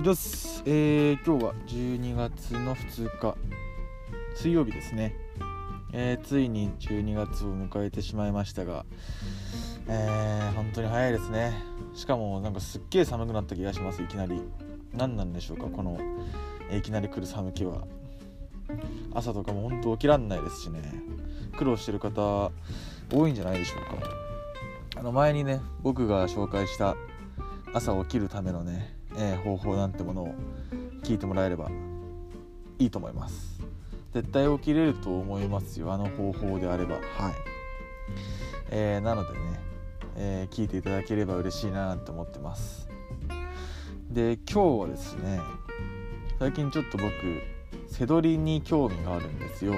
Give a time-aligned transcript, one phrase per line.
[0.00, 3.36] じゃす、えー、今日は12月の2日
[4.36, 5.16] 水曜日ですね、
[5.92, 8.86] えー、ついに12月を迎えてしまいましたが、
[9.88, 11.52] えー、本当に早いですね。
[11.96, 14.40] しかもなんかすっげえ寒くなった気がしますいきなり。
[14.94, 15.98] 何なんでしょうかこの
[16.70, 17.82] いきなり来る寒気は。
[19.14, 20.80] 朝とかも本当起きらんないですしね。
[21.56, 22.52] 苦労してる方
[23.12, 25.00] 多いんじゃないでしょうか。
[25.00, 26.94] あの前にね僕が紹介した
[27.74, 30.34] 朝起きるためのね、えー、方法なんてものを
[31.02, 31.70] 聞いてもらえれば
[32.78, 33.60] いいと思います。
[34.14, 35.92] 絶対起きれると思いますよ。
[35.92, 36.94] あの方法であれば。
[36.94, 37.02] はい、
[38.70, 39.38] えー、なのでね、
[40.16, 42.88] えー、聞いていただければ嬉しいなと思ってます。
[44.10, 45.40] で今日はですね
[46.38, 47.12] 最近ちょっと僕
[47.88, 49.74] 背取りに興味があるんですよ。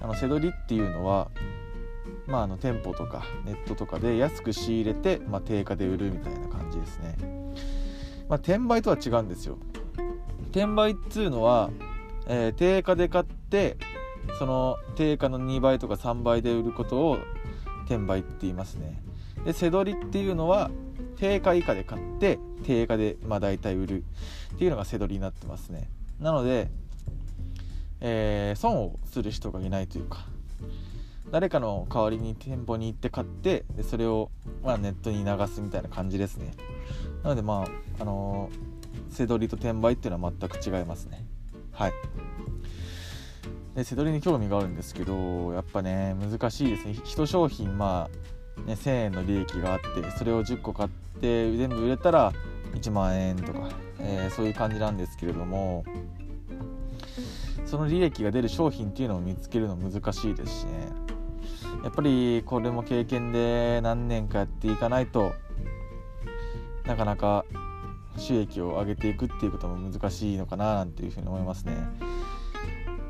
[0.00, 1.30] あの背取りっていうのは
[2.26, 7.16] まあ、あの店舗とかネットとかで安く仕入れて、まあ、定価で売るみたいな感じですね、
[8.28, 9.58] まあ、転売とは違うんですよ。
[10.50, 11.70] 転売っつうのは、
[12.26, 13.76] えー、定価で買って
[14.38, 17.18] その定価の2倍とか3倍で売ることを
[17.86, 19.02] 転売って言いますね。
[19.44, 20.70] で背取りっていうのは
[21.16, 24.04] 定価以下で買って定価でまあ大体売る。
[24.54, 25.88] っていうのが背取りになってますね。
[26.20, 26.68] なので、
[28.00, 30.26] えー、損をする人がいないというか。
[31.30, 34.30] 誰かの代わりに店舗に行って買ってでそれを、
[34.62, 36.52] まあ、ネットに流すみたいな感じですね。
[37.22, 37.66] なのでま
[37.98, 41.24] ああのー、背取りと転売っていうのは全く違いますね。
[41.72, 41.92] はい。
[43.74, 46.92] で背取りに興味があるんですけどやっぱね難しいですね。
[46.92, 48.08] 1商品ま
[48.56, 50.88] あね1000円の利益があってそれを10個買っ
[51.20, 52.32] て全部売れたら
[52.74, 55.84] 1万円とか、えー、そういう感じなんですけれども
[57.64, 60.88] その利益が出る商品っていうのを見つけるの難しいですしね。
[61.84, 65.32] やっぱりこれも経験で何年かやっていかないと
[66.88, 67.44] なかなか
[68.16, 71.76] 収益を上げていくっていうことも難しいのかななんていうふうに思いますね。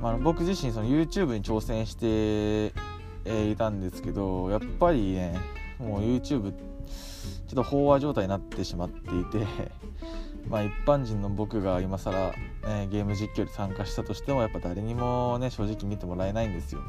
[0.03, 2.73] まあ、僕自身その YouTube に挑戦して
[3.51, 5.39] いたんですけどやっぱりね
[5.79, 9.47] もう YouTube ちょっと飽和状態になってしまっていて
[10.49, 12.33] まあ一般人の僕が今更、
[12.67, 16.81] ね、ゲーム実況に参加したとしてもやっぱ誰にもね正直見てもらえないんですよ。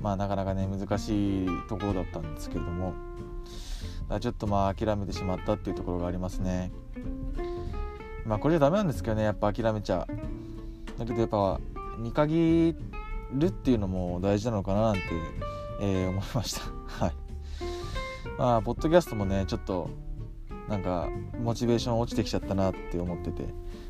[0.00, 2.94] まあなかなかね難しいところだったんですけれども
[4.20, 6.72] ちょっとまあ諦めてしまったっていうところがありますね。
[8.24, 10.06] まあこれじゃダメなんですけどねやっぱ諦めちゃ
[10.98, 11.60] だけどやっぱ
[11.98, 12.76] 見限
[13.32, 15.02] るっていうのも大事なのかななんて、
[15.80, 16.62] えー、思いました。
[17.04, 17.14] はい。
[18.38, 19.90] まあポッドキャストもねちょっと
[20.68, 21.08] なんか
[21.42, 23.44] モチベーション落ちてきちゃったなって思ってて、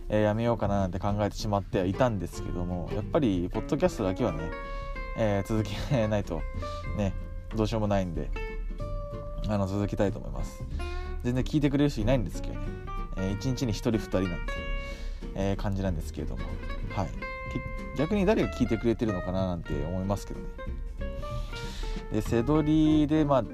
[0.08, 4.50] えー、やめようかななんて考えてしまってはいたんですけどもやっぱりポッドキャストだけはね
[5.16, 6.40] えー、続けないと
[6.96, 7.12] ね
[7.54, 8.30] どうしようもないんで
[9.48, 10.62] あの続けたいと思います。
[11.22, 12.60] 全然聞いてくれる人いないんですけどね、
[13.16, 14.52] えー、1日に1人2人なんて、
[15.34, 16.42] えー、感じなんですけれども。
[16.94, 17.08] はい。
[17.96, 20.46] 逆に誰が聞いてくれてるのかななんて思いますけどね。
[22.12, 23.44] で背取りでまあ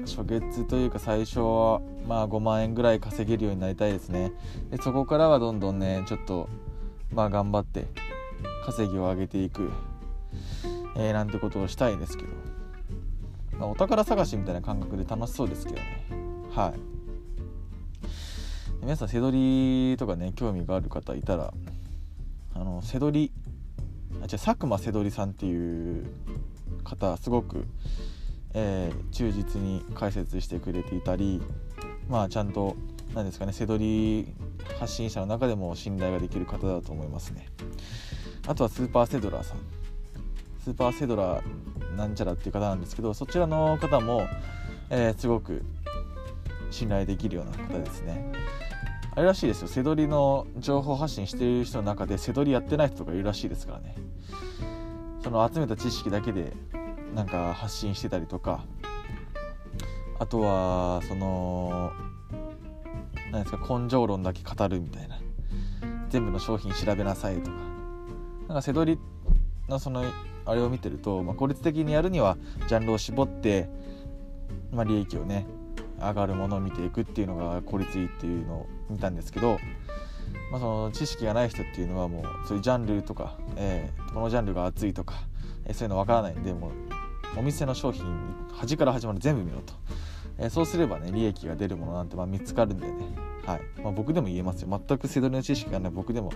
[0.00, 4.32] 初月というか最初はまあ5万円ぐらい稼げるようになりたいですね。
[4.70, 6.48] でそこからはどんどんねちょっと
[7.12, 7.86] まあ頑張って
[8.64, 9.70] 稼ぎを上げていく
[10.96, 12.30] えー、なんてことをしたいですけど、
[13.60, 16.06] お宝探しみたいな感覚で楽しそうですけどね。
[16.54, 16.96] はい。
[18.80, 21.52] 皆さん背取りとかね興味がある方いたら
[22.54, 23.32] あの背取り
[24.20, 26.06] あ違う佐久間背取さんっていう
[26.84, 27.66] 方すごく、
[28.54, 31.42] えー、忠実に解説してくれていたり
[32.08, 32.76] まあちゃんと
[33.14, 34.34] 何ですかね背取り
[34.78, 37.48] 発信者の中でも信頼ができる方だと思いますね。
[38.46, 39.58] あとはスーパーセドラーさん。
[40.62, 41.42] スーパーセドラ
[41.96, 44.26] なんちゃらっていう方なんですけどそちらの方も、
[44.90, 45.64] えー、すごく
[46.70, 48.32] 信頼できるような方ですね。
[49.12, 49.68] あれらしいですよ。
[49.68, 53.94] 背取りの情報発信してる人の中で背取りやってない人とかいるらしいですからね。
[55.22, 56.52] その集めた知識だけで
[57.14, 58.64] なんか発信してたりとか。
[60.18, 61.92] あとはその
[63.30, 65.18] 何ですか根性論だけ語るみたいな。
[66.10, 67.56] 全部の商品調べなさいとか。
[68.48, 69.00] なんか背取り
[69.68, 70.04] のその
[70.46, 72.36] あれを見てると、まあ、効率的にやるには
[72.68, 73.68] ジャンルを絞って、
[74.72, 75.46] まあ、利益をね
[75.98, 79.58] 上がるものを見ていくっていうのが効率いいっていうのを見たんですけど、
[80.50, 85.14] まあ、その知識がない人っていうのはもうそういうジャンルとか、えー、このジャンルが熱いとか、
[85.64, 86.70] えー、そういうの分からないんでもう
[87.38, 88.04] お店の商品
[88.52, 89.74] 端から始まる全部見ろと、
[90.38, 92.92] えー、そうすればね利益が出るものなんてまあ見つかるんでね、
[93.46, 93.60] はい。
[93.80, 94.82] まあ、僕でも言えますよ。
[94.86, 96.32] 全く背取りの知識がない僕でも、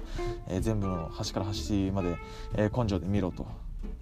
[0.48, 2.16] えー、全部の端から端まで、
[2.54, 3.46] えー、根性で見ろと。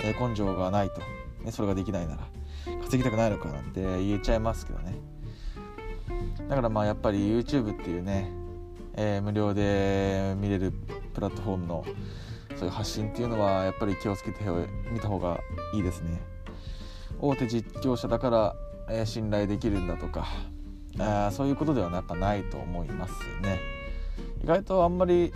[0.00, 1.00] え根性がないと、
[1.44, 2.28] ね、それができないなら
[2.82, 4.94] 稼ぎたくないのかなんて言えちゃいますけどね。
[6.48, 8.30] だからまあやっぱり YouTube っていうね、
[8.94, 10.72] えー、無料で見れる
[11.14, 11.84] プラットフォームの
[12.56, 14.42] そういう発信っていうのはやっぱり気をつけて
[14.90, 15.40] みた方が
[15.74, 16.20] いいですね。
[17.20, 18.56] 大手実況者だから、
[18.88, 20.26] えー、信頼できるんだとか
[20.98, 23.60] あそういうことではやっぱないと思いますね。
[24.42, 25.32] 意外とあんまり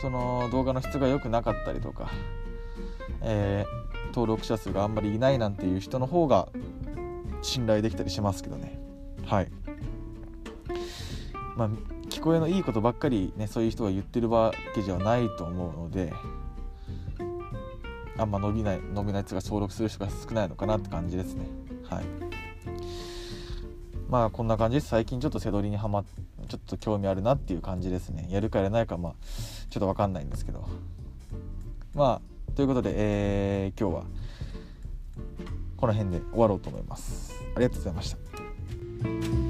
[0.00, 2.10] その動画の質が良くなかったりとか、
[3.22, 6.48] えー、登録者数があんまりいないなんていう人の方が
[7.42, 8.78] 信頼できたりしますけどね。
[9.26, 9.48] はい。
[11.56, 11.68] まあ
[12.08, 16.12] 聞こえのいいことばっかりねそういう人が言ってるわけじゃないと思うので
[18.16, 21.46] あんま伸びない伸びないやつが登録する人が少ないのかなって感じですね。
[21.88, 22.04] はい。
[24.08, 24.88] まあこんな感じです。
[24.88, 26.04] 最近ちょっと背取りにはま
[26.48, 28.28] ちょっと興味あるなっていう感じですね。
[28.30, 29.12] やるかやらないかまあ
[29.70, 30.64] ちょっと分かんないんですけど。
[31.94, 34.04] まあということで、えー、今日は
[35.76, 37.34] この辺で終わろうと思います。
[37.56, 39.43] ありがとうございました。